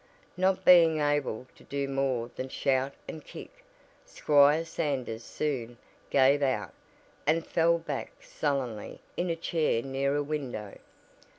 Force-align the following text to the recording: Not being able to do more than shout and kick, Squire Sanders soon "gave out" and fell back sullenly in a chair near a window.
Not 0.35 0.65
being 0.65 0.99
able 0.99 1.45
to 1.53 1.63
do 1.63 1.87
more 1.87 2.31
than 2.35 2.49
shout 2.49 2.93
and 3.07 3.23
kick, 3.23 3.63
Squire 4.03 4.65
Sanders 4.65 5.23
soon 5.23 5.77
"gave 6.09 6.41
out" 6.41 6.73
and 7.27 7.45
fell 7.45 7.77
back 7.77 8.09
sullenly 8.21 8.99
in 9.15 9.29
a 9.29 9.35
chair 9.35 9.83
near 9.83 10.15
a 10.15 10.23
window. 10.23 10.79